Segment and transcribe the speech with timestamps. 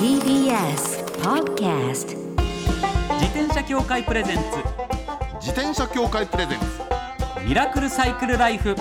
[0.00, 2.16] TBS Podcast
[3.20, 4.42] 自転車協会プレゼンツ。
[5.38, 6.64] 自転車協会プレゼンツ。
[7.46, 8.74] ミラクルサイクルライフ。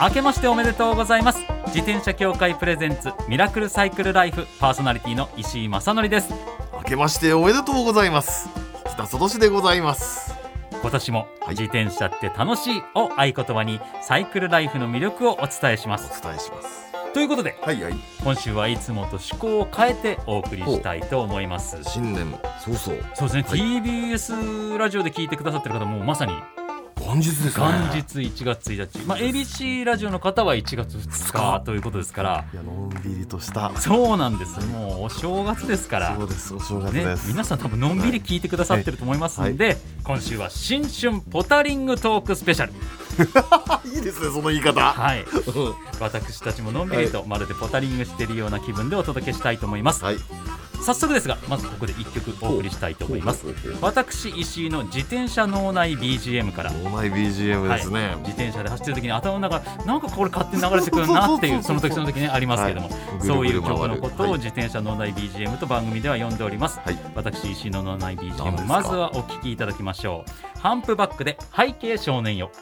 [0.00, 1.40] 明けましておめでとうございます。
[1.74, 4.46] 自転車協会プレゼンツミラクルサイクルライフ。
[4.60, 6.32] パーソナリティの石井正則です。
[6.74, 8.48] 明けましておめでとうございます。
[8.92, 10.25] 北里市でございます
[10.86, 11.48] 今年もはい。
[11.50, 16.86] 自転車って楽しいを合言葉にサイクルライフの魅力をお伝えしまおす伝えします。
[17.12, 17.94] ということではいはい。
[18.22, 21.82] 今週はいつもと趣向を変えてお送りしたいと思います。
[21.82, 23.04] 新年そうそう。
[23.14, 23.82] そうですね、はい。
[23.82, 26.34] TBS ラジオで聞いてくださってる方もまさに
[27.06, 27.64] 元日ですね。
[27.64, 32.44] 元日1月1日、まあ、ABC ラジオの方は1月2日ということですから。
[32.52, 33.70] いやのんびりとした。
[33.76, 34.60] そうなんです。
[34.66, 36.16] もうお正月ですから。
[36.16, 36.52] そうです。
[36.54, 42.72] お正月ねで、す、皆さん多分のんびり聞いてくださってると思いますんで、今週は新春ポタリングトークスペシャル。
[43.88, 44.80] いいですねその言い方。
[44.80, 45.24] はい。
[46.00, 50.04] 私たちものんびりとまるでポタリングしているような気分でお届けしたいと思います。
[50.04, 50.16] はい
[50.86, 53.44] 早速ですがまずここで1曲お送りしたいと思います。
[53.80, 56.70] 私石井の自転車脳内 BGM から。
[56.70, 63.26] 脳内 BGM ですね、自転車で走ってる時に頭の中なんかこれ勝手に流れてくるなっていう その時その時ねありますけども、はい。
[63.26, 64.38] そういう曲のことをはい。
[64.38, 66.98] 自転車脳内 BGM と番組では呼んでおります、はい。
[67.16, 68.62] 私石井の脳内 BGM か？
[68.62, 70.24] まずはお聞きいただきましょ
[70.56, 70.60] う。
[70.60, 72.52] ハンプバックで背景少年よ。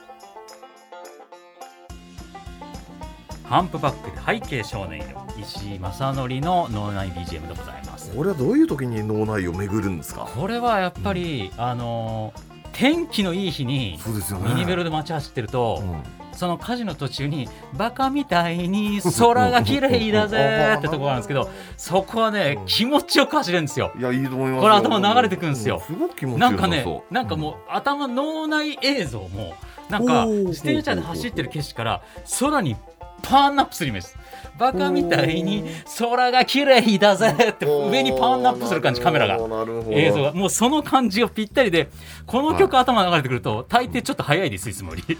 [3.44, 5.26] ハンプバックで背景少年よ。
[5.38, 10.28] 石井正則の脳内 BGM でございますこれはどういう時に脳内を巡るんですか？
[10.34, 14.48] これはやっぱり、あのー天気のいい日にそうですよね。
[14.48, 16.02] ミニベロで街走ってると、うん。
[16.36, 29.54] その火事の途中にバカみたいに空が綺麗だぜってところなんですけどそこはねうん気持ちよく走れるんですよいやいいと思いますよこれ頭流れてくるんですようすごく気持ちなんかねなんかもう頭脳内映像も
[29.88, 32.02] なんか自転車で走ってる景色から
[32.40, 32.74] 空に
[33.24, 34.08] パーンアップするイメージ。
[34.08, 34.18] です
[34.58, 35.64] バカみたいに
[35.98, 39.38] 空が綺麗だぜって上にパーンアップする感じカメラが。
[39.90, 40.32] 映像が。
[40.32, 41.88] もうその感じがぴったりで
[42.26, 45.16] この曲頭流れてくると大抵ちょっと早いですいつもより。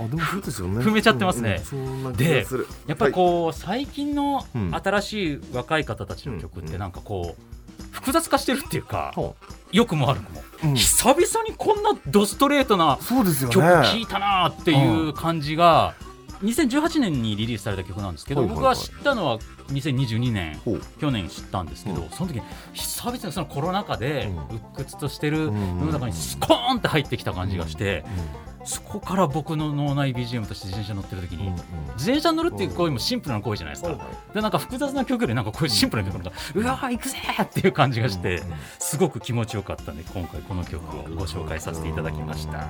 [0.00, 0.84] あでもそうですよね。
[0.84, 1.62] 踏めちゃってますね。
[1.72, 2.66] うんうんそんな気がする。
[2.86, 4.74] やっぱりこう、最近のうん。
[4.74, 9.32] 新しい若い方たちの曲ってなんかこう複雑化してるっていうかは
[9.72, 10.74] 良くも悪くも、あうん。
[10.74, 15.94] 久々にこんなドストレートな曲聴いたなっていう感じが
[16.42, 19.38] 2018年にリリースされた曲なんですけど、僕が知ったのは
[19.68, 20.60] 2022年
[20.98, 22.10] 去年知ったんですけど、うん。
[22.10, 22.42] その時に
[22.72, 25.86] 久々にそのコロナ禍でう鬱屈としてる世うん。
[25.86, 28.04] の中にスコーンって入ってきた感じがして、
[28.64, 31.50] そこから僕の脳内 BGM として自転車乗ってる時に、
[31.94, 33.96] 自転車に乗るっていう行為もシンプルな行為じゃないですか、
[34.34, 38.42] でなんか複雑な曲よりなんかこういうシンプルな曲がうわー行くぜーっていう感じがして、
[38.80, 42.66] すごく気持ちよかったんで今回この曲をご紹介させていただきました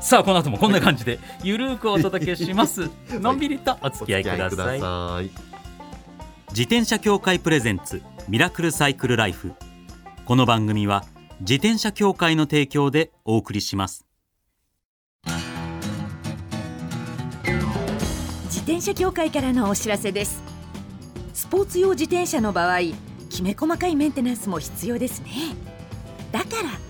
[0.00, 2.90] さあこの後もこんな感じで ゆるーくお届けします。
[3.10, 4.46] のんびりとお付き合いください。
[4.46, 5.30] お付き合いください。
[6.50, 9.52] 自転車協会プレゼンツミラクルサイクルライフ。
[10.24, 11.04] この番組は
[11.40, 14.06] 自転車協会の提供でお送りします。
[18.44, 20.42] 自転車協会からのお知らせです。
[21.34, 22.80] スポーツ用自転車の場合
[23.28, 25.54] きめ細かいメンテナンスも必要ですね。
[26.32, 26.89] だから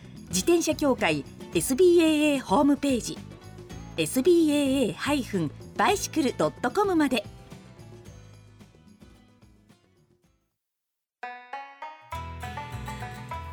[0.31, 3.17] 自転車協会 SBAA ホームページ
[3.97, 7.25] SBAA-bicycle.com まで。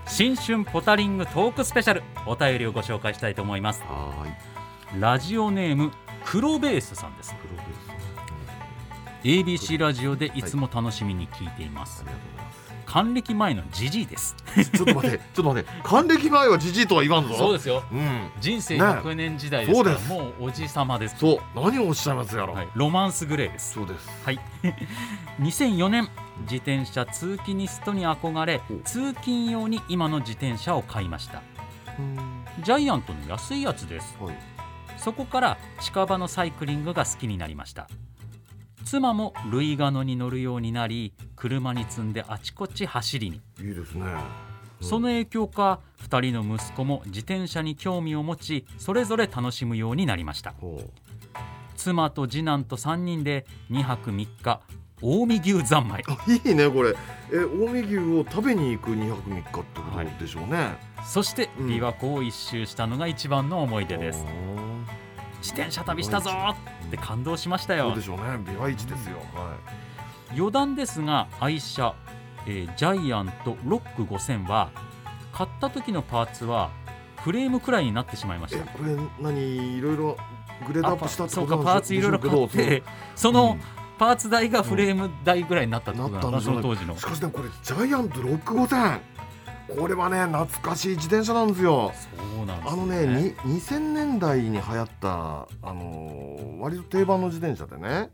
[0.06, 3.82] 新春ポタリングトークスペシャルお便りをご紹介したいと思います。
[3.82, 5.00] はーい。
[5.00, 5.90] ラジオネーム
[6.24, 7.34] 黒ベースさんです。
[9.24, 12.04] ABC ラジオでいつも楽しみに聞いています。
[12.06, 14.34] ありがとうございます還暦前のジジイです。
[14.72, 17.34] ちょっと待って、ちょっと待って、還暦前はじじいとは言わんぞ。
[17.34, 17.84] そうですよ。
[17.92, 18.30] うん。
[18.40, 21.18] 人生ね100年時代ですからそうもうおじさまです。
[21.18, 22.54] そう、何をおっしゃいますやろ。
[22.54, 23.74] はい、ロマンスグレーです。
[23.74, 24.08] そうです。
[24.24, 24.40] はい。
[25.38, 26.08] 2004年
[26.42, 31.42] 自転車通勤ニストに憧れお通勤用に今の自転車を買いました。
[32.62, 34.16] ジャイアントの安いやつです。
[34.18, 34.58] はい。
[34.98, 37.88] そこから近場のサイクリングが好きになりました
[38.88, 43.42] 妻もルイガノに乗るようになり車に積んであちこち走りに。
[43.60, 44.06] いいですね。
[44.80, 50.54] その影響か2人の息子も自転車に興味を持ちそれぞれ楽しむようになりました。
[51.76, 54.62] 妻と次男と3人で2泊3日
[55.02, 56.02] 近江牛三昧。
[56.08, 56.94] あいいねこれ。
[57.30, 59.64] え近江牛を食べに行く2泊3日ってこ
[60.18, 61.66] とでしょうね、そしてうん。
[61.66, 64.24] 琵琶湖を一周したのが一番の思い出です
[65.40, 66.30] 自転車旅したぞ！
[66.30, 66.56] ーっ
[66.90, 67.88] て感動しましたよ。
[67.88, 68.24] そうでしょうね。
[68.44, 69.56] ですよ、は
[70.36, 71.94] 余談ですが愛車、
[72.46, 74.70] えージャイアントロック5000は
[75.32, 76.70] 買った時のパーツは
[77.24, 78.64] フレームくらいになってしまいまい、した。
[78.64, 80.16] えこれ何いろいろ
[80.66, 82.82] グレードアップしたってそうかことなんパーツいろいろ買って
[83.14, 83.56] そその
[83.98, 86.36] パーツ代がフレーム代ぐらいになったってことなのか？
[86.36, 86.98] なそなったんでしょうねの当時の。
[86.98, 89.00] しかしねこれジャイアントロック5000
[89.76, 91.92] これはね懐かしい自転車なんですよ。
[92.36, 98.10] そうなんですあのねに2000年代に流行ったあのー割と定番の自転車でね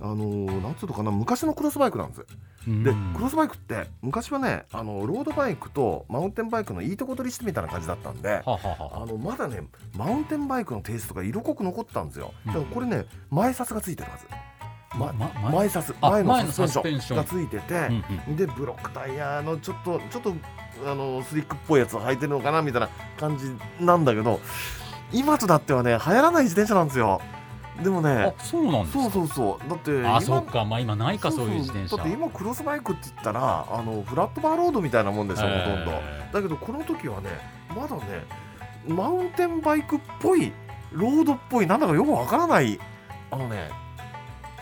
[0.00, 2.24] あのーなんつうのかな昔のクロスバイクなんです。
[2.66, 2.82] うん。
[2.82, 9.06] でクロスバイクって昔はねあのロードバイクとマウンテンバイクのいいとこ取りしてみたいな感じだったんではあはあはあ。
[9.06, 9.60] のまだね
[9.96, 12.32] マウンテンバイクのテイストが色濃く残ってたんですよ。
[12.46, 12.52] うん。
[12.54, 14.26] だからこれね前サスがついてるはず、
[14.98, 15.12] ま
[15.52, 17.16] 前サ前のサスペンション。
[17.18, 18.36] がついてて、うんうん。
[18.36, 20.34] でブロックタイヤのちょっとちょっと
[20.86, 22.88] あのスリックっぽいやつを履いてるのかなみたいな
[23.18, 23.52] 感じ
[23.84, 24.40] なんだけど
[25.12, 27.20] 今となってはね流行らない自転車なんですよ。
[27.82, 29.02] でもねあそうなんですか？
[29.04, 29.68] そうそうそう。
[29.70, 30.64] だってあ今そっか。
[30.64, 31.96] まあ今ないかそういう自転車。
[31.96, 35.90] だって今クロスバイクって言ったらあのフラットバーロードみたいなもんでしょほとんど。
[35.92, 37.30] へだけどこの時はね
[37.74, 38.02] まだね
[38.86, 40.52] マウンテンバイクっぽい
[40.92, 42.78] ロードっぽいなんだかよくわからない
[43.30, 43.70] あのね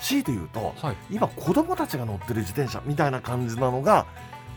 [0.01, 0.97] 強いて言うとーはい。
[1.11, 4.07] 今子供たちが乗ってる自転車みたいな感じなのが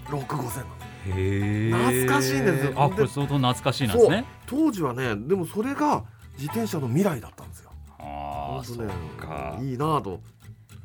[0.08, 2.74] 65000なのへえ懐かしいんですよ。
[2.76, 4.26] あこれ相当懐かしいなんですね。
[4.46, 6.04] 当時はねでもそれが
[6.34, 7.72] 自転車の未来だったんですよ。
[8.00, 9.58] ああそ本当ねっか。
[9.62, 10.20] いいなぁと。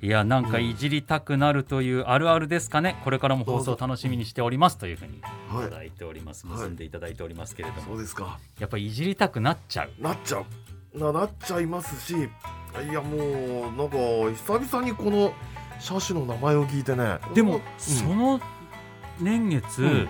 [0.02, 3.00] いやなんかいじりたくなるというあるあるですかね。
[3.04, 5.20] これからも放送楽しみにしておりますというふうにい
[5.50, 5.70] はい。
[5.70, 6.46] ただいております。
[6.46, 6.56] はい。
[6.56, 7.82] 結んでいただいておりますけれども。
[7.82, 8.38] そうですか。
[8.58, 9.90] やっぱりいじりたくなっちゃう。
[10.02, 10.38] なっちゃ
[10.94, 10.98] う。
[10.98, 12.14] ななっちゃいますし。
[12.14, 13.96] いやもうなんか
[14.34, 15.32] 久々にこの
[15.78, 17.18] 車種の名前を聞いてね。
[17.34, 17.62] でもうん。
[17.78, 18.40] その
[19.20, 20.08] 年月、うん。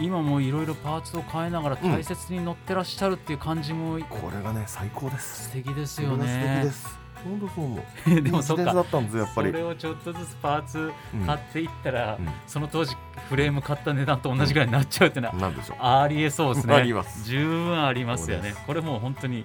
[0.00, 5.50] 今もいろいろパーツを変えながら大切に乗ってらっしゃるっていう感じもこれがね最高です。
[5.50, 6.62] 素敵ですよね。
[6.64, 6.70] で。
[6.70, 7.00] す。
[7.22, 8.20] 本当そう思う。
[8.22, 8.62] でもそっか。
[8.62, 9.50] いい自転車だったんですよやっぱり。
[9.50, 12.28] それをちょっとずつパーツうん買っていったら、うん。
[12.46, 12.96] その当時
[13.28, 15.76] フレーム買った値段と同じぐらいになっちゃうっていうのは、なんでしょう。
[15.80, 16.74] ありえそうですね。
[16.74, 17.24] あります。
[17.28, 18.54] 十分ありますよね。
[18.66, 19.44] これもう本当に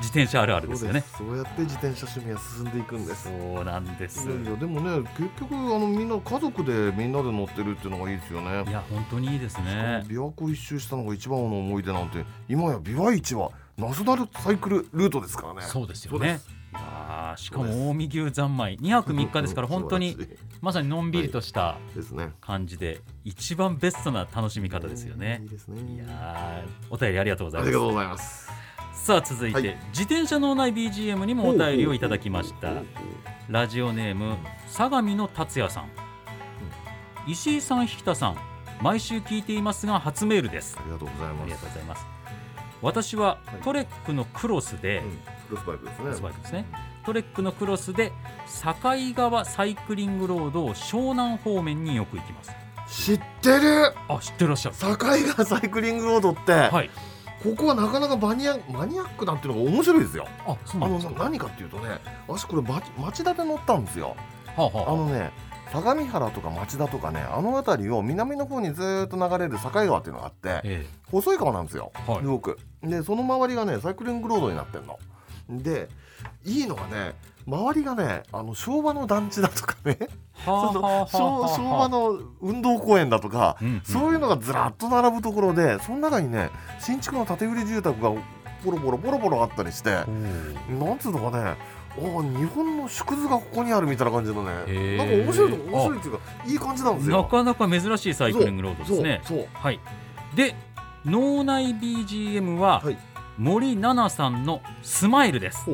[0.00, 1.04] 自転車あるあるですよね。
[1.16, 3.24] そうやって自転車趣味は進んでいくんです。
[3.24, 4.28] そうなんです。
[4.28, 8.64] いやいやでもね結局あのみんな家族でみんなで乗ってるっていうのがいいですよね。
[8.68, 10.02] いや本当にいいですね。
[10.06, 15.62] 琵琶湖一周したのが一番の思い出なんて今や琵琶市はナショナルサイクルルートですからね。
[15.62, 16.18] そうですよね。
[16.18, 16.48] そうです。
[16.70, 20.16] いやーしかも近江牛三昧2泊3日ですから本当に
[20.60, 21.78] まさにのんびりとした
[22.40, 25.42] 感じで一番ベストな楽しみ方ですよね。
[25.94, 27.72] いやーお便りありがとうござい
[28.06, 28.50] ます
[28.92, 29.78] さあ続いて、はい。
[29.88, 32.72] 自転車脳内 BGM にもお便りをいただきました。
[33.48, 34.36] ラジオネーム
[34.68, 35.90] 相模の達也さん、
[37.26, 38.36] 石井さん引田さん。
[38.82, 40.76] 毎週聞いていますが初メールです。
[40.78, 42.06] ありがとうございありがますとうございます。
[42.82, 43.62] 私ははい。
[43.62, 45.10] トレックのクロスで、うん。
[45.48, 46.04] クロスバイクですね。
[46.04, 46.66] クロスバイクですね。
[47.04, 48.12] トレックのクロスで
[48.62, 48.74] 境
[49.14, 52.52] 川サイクリングロードを湘南方面によく行きます。
[52.88, 53.92] 知ってる。
[54.08, 54.76] あ知ってらっしゃる。
[54.76, 56.90] 境川サイクリングロードって、はい
[57.42, 60.26] ここはなかなかマニアマニアックなんていうのが面白いですよ。
[60.46, 61.24] あそうなんですか？
[61.24, 64.14] 何かっていうとね私これ町町田で乗ったんですよ。
[64.56, 64.92] はあはあ。
[64.92, 65.30] あのね
[65.72, 71.92] 相模原とか町田とかねあの辺りを南の方にずーっと流れる境川っていうのがあってえ細い川なんですよ。
[72.08, 72.20] えはい。
[72.22, 72.58] すごく。
[72.82, 74.98] でその周りがねサイクリングロードになってんの。
[75.48, 75.88] で
[76.44, 77.14] いいのがね
[77.50, 79.98] 周りがねあの昭和の団地だとかね
[80.44, 88.10] その昭和の運動公園だとかうんうんそういうのがずらっと並ぶところでその中にね新築の建売り住宅が
[88.64, 91.56] ポロポロポロポロあったりしてなんつうのかね
[91.92, 97.22] あ日本の縮図がここにあるみたいな感じのねなんか面白いの面白いっていうかいい感じなんですよ。
[97.22, 99.20] なかなか珍しいサイクリングロードですね。
[99.24, 99.80] そうそうはい。
[100.36, 100.54] で、
[101.04, 102.96] 脳内 BGM は、はい
[103.40, 105.70] 森七菜さんのスマイルです。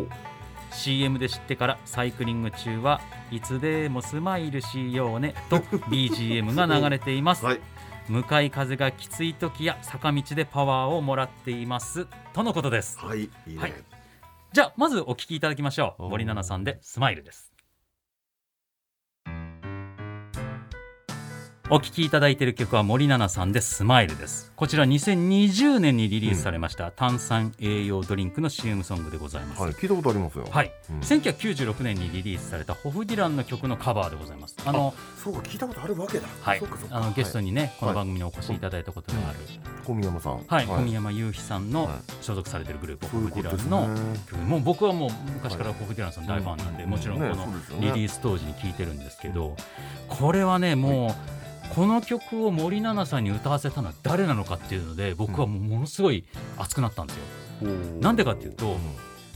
[0.77, 5.59] CM で知ってからサイクリング中はいつでもスマイルしようねと
[5.91, 7.45] BGM が流れています。
[7.45, 7.61] はい
[8.09, 12.99] 向かい風がきつい時や坂道でパワーをもらっていますとのことです。
[13.01, 13.73] はいね、はい
[14.53, 16.05] じゃあまずお聞きいただきましょう。
[16.05, 17.46] 森七菜さんでスマイルです。
[21.69, 24.53] お聴きいただいている曲は森七菜さんでスマイルです。
[24.55, 29.63] こちら2020年にリリースされました、炭酸栄養ドリンクの CM ソングでございます。
[29.63, 30.47] はい、聞いたことありますよ。
[30.49, 31.01] はい、うん。
[31.01, 34.55] 1996年にリリースされたホフディランの曲のカバーでございます。
[34.65, 36.29] あのそうか、聞いたことあるわけだ。
[36.41, 36.63] はい。
[36.91, 39.39] あのゲストに、にね、この番組にお越しいただいたことがある、
[39.85, 40.45] 小宮山さん。
[40.47, 40.67] はい。
[40.67, 41.95] 小宮山雄飛さんのはい。
[42.23, 43.89] 所属されてるグループ、ホフディランの
[44.31, 46.91] 曲もう僕はもう昔からホフディランさん大ファンなんで、うん。
[46.91, 47.49] もちろんこの
[47.81, 49.57] リリース当時に聴いてるんですけど、
[50.09, 51.37] これはねもう、
[51.75, 56.25] この曲を森七菜さんに歌わせたのは誰なのかっていうので僕はもうものすごい
[56.59, 57.23] 熱くなったんですよ。
[58.01, 58.79] なんでかっていうとうん。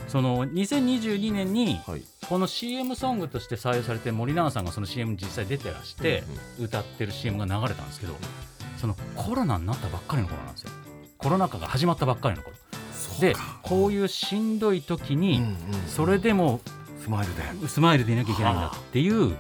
[0.09, 2.03] その2022年にはい。
[2.29, 6.23] この CM ソングとして採用されて森七菜さんがその CM に実際出てらして
[6.59, 8.15] 歌ってる CM が流れたんですけど
[8.79, 10.71] そのコロナになったばっかりの頃なんですよ。
[11.19, 12.57] コロナ禍が始まったばっかりの頃。
[13.21, 15.57] でこういうしんどい時にうんうん
[15.89, 16.61] それでも
[17.03, 17.43] スマイルで。
[17.43, 19.37] なるスマイルでいなきゃいけないんだっていう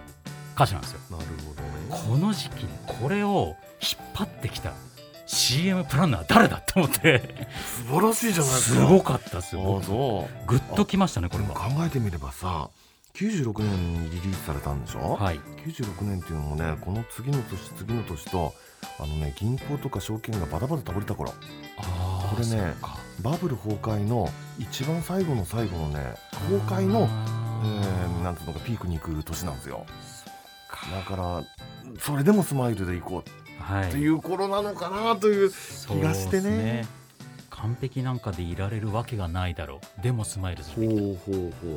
[0.54, 1.00] 歌詞なんですよ。
[1.10, 1.62] ほど。
[1.62, 1.69] ね。
[1.90, 4.72] この時期にこれを引っ張ってきた
[5.26, 7.46] CM プランナー誰だと思って
[7.88, 8.86] 素晴らしいじゃないですすか。
[8.86, 9.62] ごかったですよ。
[10.46, 12.70] グッときましたねこれは考えてみればさ、
[13.14, 15.14] 96年にリリースされたんでしょ？
[15.14, 18.54] はい96年っていうのもね、この次の年次の年と。
[18.98, 21.34] あのね、銀行とか証券がバタバタ倒れた頃
[21.78, 22.72] あーこれね
[23.20, 24.26] バブル崩壊の
[24.58, 26.14] 一番最後の最後のね
[26.48, 29.84] 崩壊の、えー、なんていうのかピークに行く年なんですよ
[30.94, 31.42] だから
[31.98, 33.62] それでもスマイルで行こう。
[33.62, 33.88] はい。
[33.88, 36.42] っていう頃なのかなという気がしてね。
[36.42, 37.00] そうです
[37.50, 40.02] 完璧なんかでいられるわけがないだろう。
[40.02, 41.18] でもスマイルするべき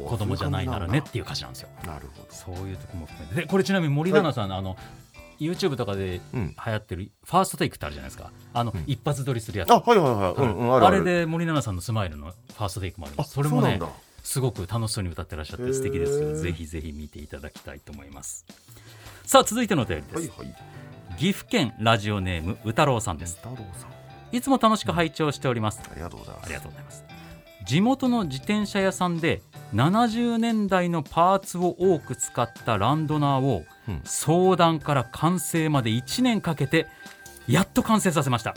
[0.08, 1.70] 子供じゃないならねっていう歌詞なんですよ。
[1.86, 3.42] なるほそういうとこも含めて。
[3.42, 4.78] でこれちなみに森七菜さんのあの
[5.40, 8.32] YouTube とかで流行ってるファーストテイクってあるじゃないですか。
[8.54, 8.84] あの、うん。
[8.88, 9.72] 一発撮りするやつ。
[9.72, 11.04] あはいはいはい、うんうん、あるある。
[11.04, 13.82] れで森七菜さんのスマイルのファーストテイクもありまあすそれもね
[14.24, 18.46] すごく楽しそうに歌ってらっしゃって素敵ですよぜひぜひ見ていただきたいと思います
[19.26, 20.56] さあ続いてのお便りです、はいはい。
[21.18, 23.38] 岐阜県ラジオネームうたろうさんです。
[23.38, 24.36] 太郎さん。
[24.36, 25.82] いつも楽しく拝聴しております。
[25.90, 26.46] ありがとうございます。
[26.46, 27.04] ありがとうございます。
[27.66, 29.42] 地元の自転車屋さんで
[29.74, 34.02] 70年代のパーツを多く使ったランドナーをうん。
[34.04, 36.88] 相談から完成まで1年かけて
[37.48, 38.56] やっと完成させました。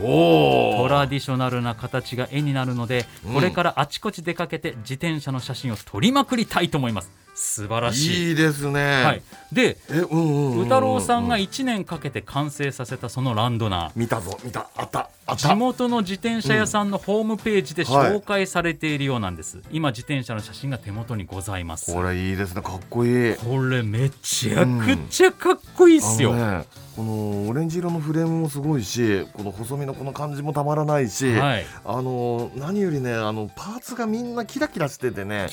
[0.00, 3.34] おトラディショナルな形が絵になるので、うん。
[3.34, 8.28] これからあちこち出かけて自転車の写真を撮りまくりたいと思います素晴らしい。
[8.30, 9.04] いいですね。
[9.04, 13.90] はい、で宇太郎さんが1年かけて完成させたそのランドナー。
[13.94, 14.68] 見たぞ見た。
[14.74, 15.36] あったあった。
[15.36, 21.92] 地元の自転車屋さんのホームページで紹介されているようなんです、今自転車の写真が手元にございます。
[21.92, 23.34] これいいですねかっこいい。
[23.34, 26.64] これめちゃくちゃかっこいいっすよ、あのね、
[26.96, 31.66] このオレンジ色のフレームもすごいしこの細身のこの感じもたまらないし、はい。
[31.84, 35.48] あの何よりねあのパーツがみんなキラキラしててね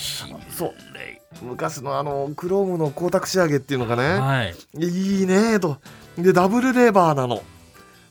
[0.49, 0.73] そう。
[1.41, 4.55] 昔のあのクロームの光沢仕上げっていうのがね、はい。
[4.77, 5.77] い、いねと。
[6.17, 7.43] でダブルレバーなの。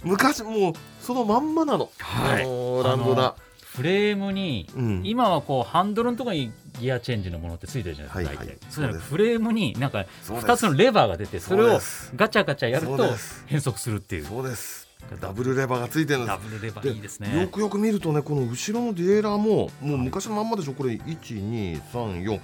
[0.04, 2.42] 昔もうそのまんまなの、はい。
[2.42, 3.34] あのランドナ
[3.74, 5.00] フレームに、うん。
[5.02, 8.58] 今はこうハンドルのところにギアチェンジのものってついてるじゃないですか、はいはい。
[8.68, 9.00] そうです。
[9.00, 10.48] フレームになんかそうです。
[10.48, 11.80] 2つのレバーが出てそれを
[12.14, 12.98] ガチャガチャやると
[13.46, 14.26] 変速するっていう。
[14.26, 14.82] そうです。
[15.20, 16.28] ダブルレバーがついてるんです。
[16.28, 17.42] ダブルレバでーいいですね。
[17.42, 20.92] よくよく見るとねこの後ろのディエーラーももう昔のまんまでしょこれ。
[20.92, 22.40] 12345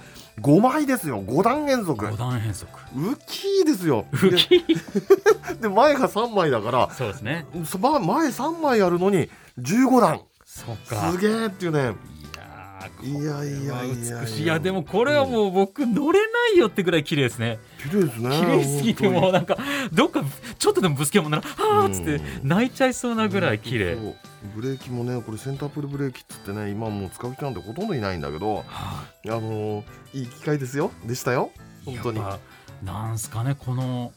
[0.60, 1.22] 枚ですよ。
[1.22, 4.06] 5段変速5段変速ウキーですよ。
[4.12, 4.48] 浮き？
[4.48, 4.64] で
[5.62, 7.46] で前が3枚だからそうですね。
[7.52, 10.22] 前3枚あるのに15段
[10.66, 11.12] そっか。
[11.12, 11.94] すげえっていうね。
[13.02, 14.42] いやーいやいやいやは美しい。
[14.44, 17.58] いやでもこれはもう僕乗れないよってぐらい綺麗ですね。
[17.82, 19.56] 綺麗ですね綺麗すぎてもうなんか
[19.92, 20.22] どっか
[20.58, 22.48] ちょっとでもぶつけもんならはあっつってうん。
[22.48, 23.96] 泣いちゃいそうなぐらい綺麗。
[23.96, 24.14] そう。
[24.54, 29.06] ブレーキもねこれセンタープルブレーキっつってね今もう使う人なんてほとんどいないんだけどはあ。
[29.26, 29.84] のー
[30.14, 30.92] いい機会ですよ。
[31.04, 31.50] でしたよ。
[31.86, 32.20] い本当に。
[32.84, 34.12] なんすかねこの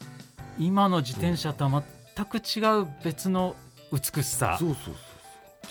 [0.59, 1.83] 今の自転車とは
[2.15, 3.55] 全く違う別の
[3.91, 4.57] 美しさ。
[4.59, 4.95] そうそうそう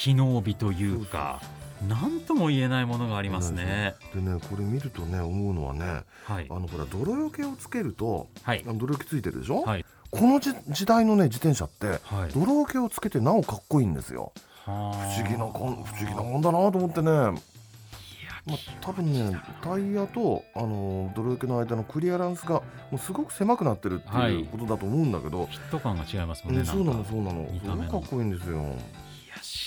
[0.00, 1.42] 機能美というか
[1.86, 3.94] 何とも言えないものがありますね。
[4.14, 6.46] でねこれ見るとね思うのはねはい。
[6.48, 8.64] あのほら泥よけをつけるとはい。
[8.66, 9.84] あの泥よけついてるでしょ、はい。
[10.10, 12.32] このじ時代のね自転車ってはい。
[12.32, 14.32] 泥よけをつけてなおかっこいいんですよ。
[14.64, 17.10] 不不思議なこん不思議なもんだなと思ってね。
[17.10, 26.60] まあ、多分ねタイヤとあの泥よけの間のクリアランスがもうすごく狭くなってるってはいいうことだと思うんだけど、フィット感が違いますもんね。
[26.60, 28.64] うんそうなのそうなのすごくかっこいいんですよ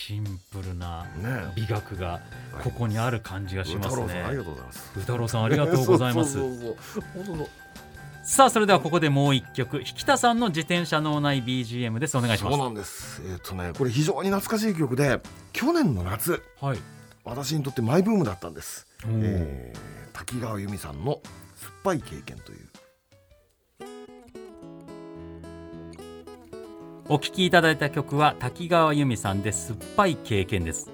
[0.05, 2.19] シンプルなえ美学が
[2.61, 4.43] ここにある感じがします歌郎さんありねが。
[4.43, 4.91] とうございます。
[4.97, 6.37] 宇太郎さんありがとうございます。
[8.25, 9.79] さあそれではここでもう一曲。
[9.79, 12.17] 引田さんの自転車脳内 BGM です。
[12.17, 12.57] お願いします。
[12.57, 13.21] そうなんです。
[13.31, 15.21] えっ、とねこれ非常に懐かしい曲で
[15.53, 16.77] 去年の夏はい。
[17.23, 21.21] 私にとってマイブームだったんです、えー滝川由美さんの
[21.55, 22.67] 「酸っぱい経験」という
[27.09, 30.89] お聴きいただいた曲は滝川由美さんで酸っぱい経験です。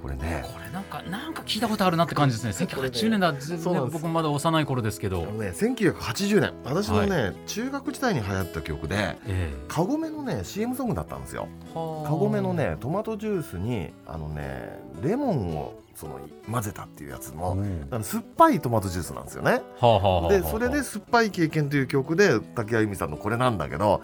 [0.00, 0.42] これね。
[0.50, 2.66] これなんかなんか聞いたことあるなって感じですね。
[2.72, 3.92] 1980年だ全然そうなんです。
[3.92, 5.26] 僕まだ幼い頃ですけど。
[5.26, 6.52] ね1980年。
[6.64, 11.48] 私のね、中学時代に流行った曲でえカゴメのね CM ソングだったんですよ。
[11.74, 16.20] カゴメのねトマトジュースにあのねレモンをその
[16.50, 17.58] 混ぜたっていうやつの、
[17.90, 18.02] うん。
[18.02, 19.60] 酸っぱいトマトジュースなんですよね。
[19.78, 20.32] はあはあはあはあ。
[20.32, 24.00] でそれで「酸っぱい経験」という曲で滝川由美さんのこれなんだけど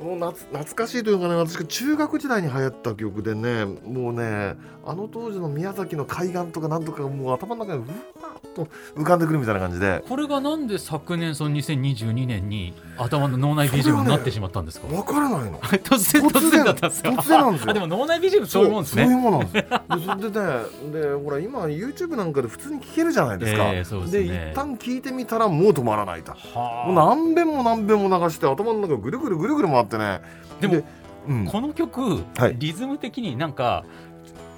[0.00, 15.58] もう懐かしいというかね私が中学時代に流行った曲でねもうねあの当時の宮崎の海岸とかなんとかもう頭の中にうわと浮かんでくるみたいな感じでこれがなんで昨年その2022年に頭の脳内それはね BGM になってしまったんですか、分からないの。
[15.80, 19.68] 突然突然だったんですか突然なんですよあでも脳内 BGM そういうもんですねそういうものなんです。
[19.68, 19.70] で
[20.06, 23.64] それでね、でほら今 YouTube なんかで普通に聴けるじゃないですか。
[23.72, 26.32] ええそうですね一旦聞いてみたらもう止まらないと。
[26.32, 30.20] はあもう何遍も何遍も流して頭の中ぐるぐるぐるぐる回ってね。
[30.60, 30.82] でも
[31.28, 33.84] うん、この曲、はいリズム的になんか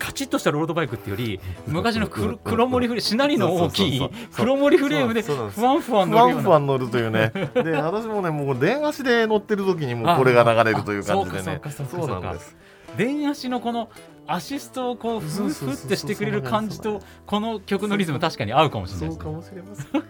[0.03, 5.33] カチッとしたロードバイクっていうより 昔の黒黒森フレしなりの大きい黒森フレームでふ
[5.63, 7.31] わんふわん乗るふわん乗るというね。
[7.55, 11.71] で私もねもう電足で乗ってる時にもうこれが流れるという感じでねあ。
[11.71, 12.57] そうなんです。
[12.97, 13.91] 電足のこの
[14.27, 20.03] アシストをこうふふってしてくれる感じとこの曲のリズム確かに合うかもしれないですねそうかもしれません。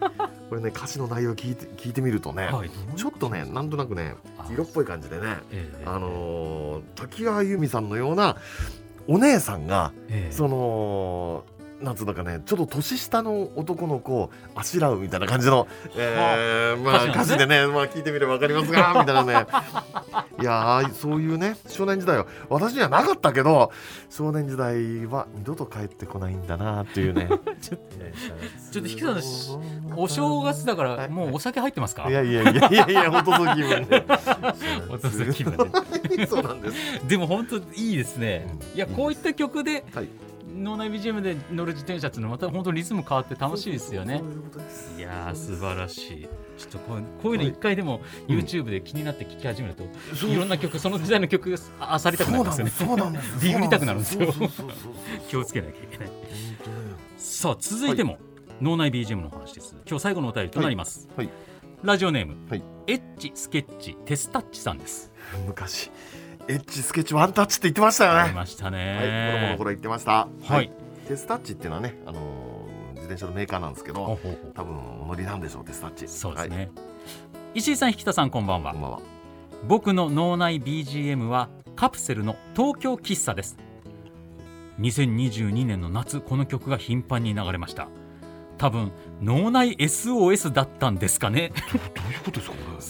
[0.49, 4.15] これね歌詞の内容聞いて聞いてみるとね、はいちょっとねなんとなくね
[4.51, 5.37] 色っぽい感じでね。
[5.51, 8.37] ええあのー滝川由美さんのような
[9.07, 10.31] お姉さんがええ。
[10.31, 11.43] その
[11.83, 19.47] なんつうのかねちょっと年下の男の子をあしらうみたいな感じの、えーまあ、歌詞ですねまあ、聞いてみればわかりますがみたいなね。
[20.41, 23.71] いやーそういうね少年時代は私にはなかったけど
[24.09, 27.27] 少年時代は二度と帰ってこないんだなっていうね。
[27.61, 27.95] ちょっと
[28.71, 29.51] ちょっと引き算し
[29.95, 32.09] お正月だからもうお酒入ってますか？
[32.09, 32.11] い。
[32.13, 34.05] やいやいやいやいや本当そう気分で。
[34.89, 35.57] お父さん気分
[36.17, 36.25] で。
[36.27, 37.07] そうなんです。
[37.07, 38.47] でも本当いいですね。
[38.71, 38.77] うん。
[38.77, 40.07] いやこういった曲ではい
[40.55, 44.21] 脳内 BGM で乗る自転車っていうのはまた本当リズム変わって楽しいですよね。
[44.97, 46.27] いやー素晴らしい。
[46.57, 49.83] ちょっとこうこういうの一回でも YouTube で気になって聴き始めると、
[50.15, 50.29] そう。
[50.29, 52.71] いろんな曲その時代の曲あさりたくなりますよね。
[52.71, 53.41] そうなんです。
[53.41, 54.33] ディグりたくなるんですよ。
[55.29, 56.09] 気をつけなきゃいけない。
[57.17, 58.19] さあ続いても、
[58.61, 59.75] 脳内 BGM の話です。
[59.87, 61.25] 今日最後のお便りとなります、はい。
[61.25, 61.35] はい。
[61.83, 62.63] ラジオネーム、はい。
[62.87, 65.11] エッチスケッチテスタッチさんです。
[65.47, 65.89] 昔
[66.47, 68.19] エッチスケッチワンタッチって言ってましたよね。
[68.19, 70.27] ありましたはい子供ねの頃言ってました。
[70.43, 70.71] はい、
[71.07, 72.53] テスタッチっていうのはねあのー
[73.03, 74.17] 自転車のメーカーなんですけど
[74.53, 76.07] 多分お乗りなんでしょうテスタッチ。
[76.07, 76.69] そうですね、はい。
[77.55, 78.71] 石井さん引田さんこんばんは。
[78.71, 79.01] こんばんは。
[79.67, 83.57] 僕の脳内 BGM はカプセルの東京喫茶です。
[84.79, 87.89] 2022年の夏この曲が頻繁に流れました
[88.57, 91.51] 多分脳内 SOS だったんですかね。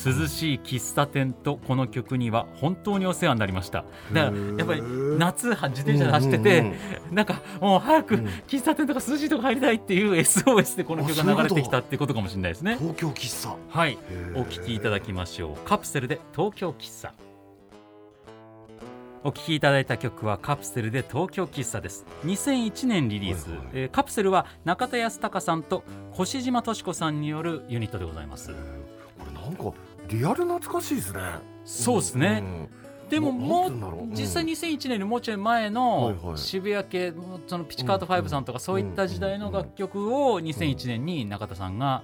[0.06, 3.86] 涼しい喫茶店とこの曲には本当にお世話になりました。
[4.12, 4.82] だからやっぱり
[5.17, 6.73] 夏は自転車で走ってて、うんうん
[7.13, 8.26] なんかもう早くうん。
[8.47, 12.78] 喫茶店とか涼しいとこ入りたいっていう SOS でこの曲が流れてきたってことかもしれないですね。
[12.80, 13.56] 東京喫茶。
[13.69, 13.97] はい。
[14.36, 15.67] お聞きいただきましょう。
[15.67, 17.13] カプセルで東京喫茶
[19.26, 22.06] お聞きいただいた曲はカプセルで東京喫茶です。
[22.26, 23.68] 2001年リリース、はいはい。
[23.74, 25.86] えーカプセルは中田康隆さんと
[26.20, 28.50] 越島敏子さんによるユニットでございます。
[28.50, 28.56] こ
[29.26, 29.72] れなんか
[30.10, 31.22] リアル懐かしいですね。
[31.64, 32.70] そうですね、ん
[33.10, 34.02] でもなもなんうんだろう。
[34.02, 34.10] うん。
[34.12, 36.38] 実際2001年よりもうちょい前はいのはい。
[36.38, 37.14] 渋谷系
[37.48, 42.04] そのピチカート5さんとかそういった時代の楽曲を2001年に中田さんが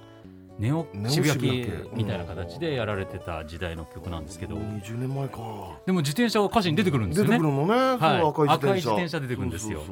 [0.60, 4.56] ネオ渋谷系みたいな形でやられてた時代の曲なんですけど。
[4.56, 5.38] 20年前か。
[5.86, 7.30] でも自転車は歌詞に出てくるんですよね。
[7.30, 8.22] 出てくるのね、はい。
[8.22, 9.20] 赤い自転車。
[9.20, 9.82] 出てくるんですよ。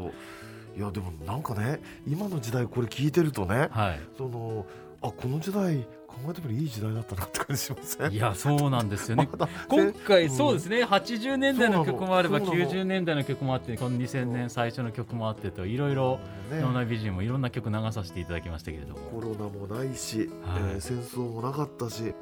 [0.77, 4.01] いやでもなんかね今の時代これ聞いてるとねはい。
[4.17, 4.67] その
[5.03, 8.13] あこの時代考えてみればいい時代だったなって感じしません？
[8.13, 9.29] いやそうなんですよね。
[9.69, 10.31] 今回うん。
[10.31, 10.85] そうですね。
[10.85, 12.71] 80年代の曲もあればそうなの。
[12.71, 16.19] 90年代の曲もあってこの2000年最初の曲もあってといろいろ
[16.51, 16.61] ね。
[16.61, 19.01] 脳内美人もいろんな曲流させていただきましたけれども。
[19.13, 20.29] コロナもないし、はい。
[20.73, 22.15] えー戦争もなかったし。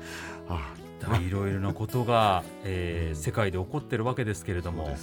[0.51, 0.73] あ
[1.21, 4.85] いろいろなことが、えー世界で起こってるわけですけれども。
[4.85, 4.95] はい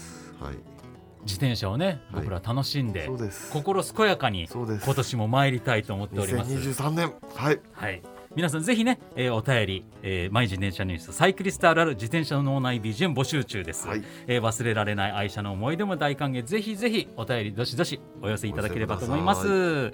[1.24, 2.24] 自転車をねはい。
[2.24, 3.52] 僕ら楽しんで、そうです。
[3.52, 6.54] 心健やかに今年も参りたいと思っております。
[6.54, 7.14] 2023年。
[7.36, 7.60] はい。
[7.74, 8.02] はい。
[8.36, 14.04] 皆さんぜひね、えーお便り、えー、マイ自転車ニュースサイクリストあるある自転車の脳内 BGM 募集中です、はい。
[14.28, 16.44] えー忘れられない愛車の思い出も大歓迎。
[16.44, 19.94] ぜひぜひお便りどしどしお寄せいただければと思います。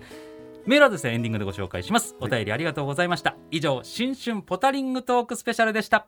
[0.66, 2.16] メールアドレスはエンディングでご紹介します。
[2.20, 6.08] お便りありがとうございました、以上新春ポタリングトークスペシャルでした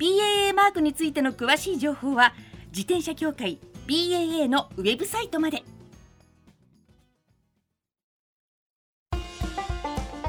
[0.00, 2.32] BAA マークについての詳しい情報は
[2.68, 5.62] 自転車協会 BAA のウェブサイトまで。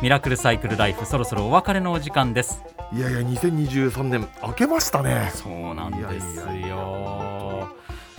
[0.02, 2.62] ミラクルサイクルライフそろそろお別れのお時間です。
[2.92, 5.32] いやいや2023年明けましたね。
[5.34, 6.44] そうなんですよ。
[6.48, 7.72] いやいやいや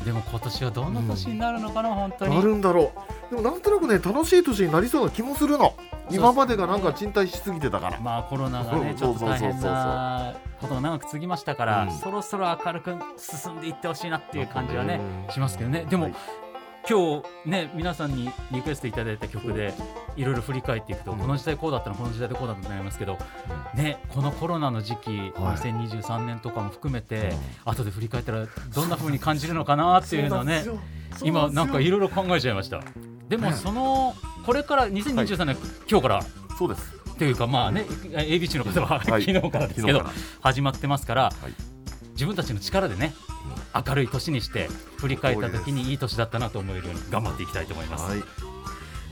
[0.03, 2.37] でも今年はどんな年になるのかな、本当に。
[2.37, 2.93] なるんだろ
[3.31, 3.35] う。
[3.35, 5.75] でもなんとなくね楽しい年になりそうな気もするの。
[6.11, 8.01] 今までがなんか賃貸しすぎてたから。
[8.01, 8.97] まあコロナがねうん。
[8.97, 11.93] ちょっと大変なことが長く続きましたから、うん。
[11.93, 15.33] そろそろ明るく進んでいってほしいなっていう感じはねうん。
[15.33, 15.87] しますけどね。
[15.89, 16.15] でも、はい
[16.89, 19.73] 今日ね皆さんにリクエストいただいた曲で
[20.17, 23.17] いろいろ振り返っていくと、うんこの時代こうだったのこの時代でこうだったとなりますけど、
[23.75, 25.57] ね、このコロナの時期、はい。
[25.59, 27.33] 2023年とかも含めて、
[27.65, 30.65] 後で振り返ったらどんな風に感じるのかなっていうのはね
[31.23, 32.83] 今なんかいろいろ考えちゃいました。
[33.29, 34.15] でもねその
[34.45, 35.57] これから2023年、
[35.89, 36.23] 今日から？
[36.59, 36.93] そうです。
[37.19, 39.23] というかまあね ABC の方は、はい。
[39.25, 40.05] 昨日からですけど
[40.41, 41.53] 始まってますから、い。
[42.13, 43.15] 自分たちの力でね
[43.75, 48.23] 明るい年にして振り返った時にいい年だったなと思えるように頑張っていきたいと思います、はい。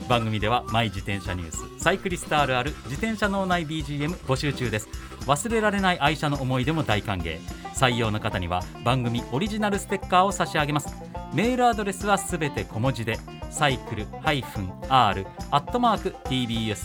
[0.07, 4.89] 番組ではマイ自転車ニュースサイクリストあるある自転車脳内 BGM 募集中です。
[5.25, 7.39] 忘れられない愛車の思い出も大歓迎。
[7.75, 10.95] 採用の方には番組オリジナルステッカーを差し上げます。
[11.33, 13.17] メールアドレスはすべて小文字で
[13.49, 14.45] サイクル -r
[14.89, 16.81] アットマーク tbs.co.jp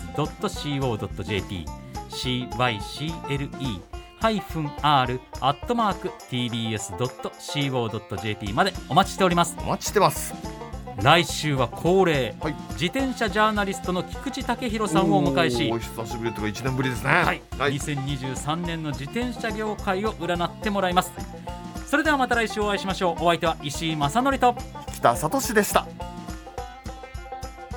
[2.10, 9.56] cycle -r アットマーク tbs.co.jp までお待ちしております。
[9.60, 10.34] お待ちしてます。
[11.02, 12.54] 来週は恒例、はい。
[12.72, 17.10] 自転車ジャーナリストの菊池武弘さんをお迎えしおー久しぶりとか1年ぶりですね。
[17.10, 21.12] はい、はい、2023年の自転車業界を占ってもらいます。
[21.86, 23.24] それではまた来週お会いしましょう。
[23.24, 24.56] お相手は石井正則と
[24.94, 25.86] 北里でした。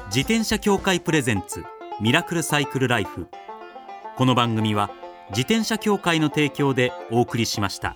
[0.08, 1.64] 自転車協会プレゼンツ
[2.00, 3.28] ミラクルサイクルライフ。
[4.16, 4.90] この番組は
[5.30, 7.96] 自転車協会の提供でお送りしました。